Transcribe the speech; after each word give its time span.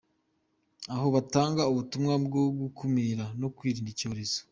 aho 0.93 1.07
batanga 1.15 1.61
ubutumwa 1.71 2.13
bwo 2.25 2.43
gukumira 2.59 3.25
no 3.39 3.47
kwirinda 3.55 3.89
icyorezo 3.95 4.39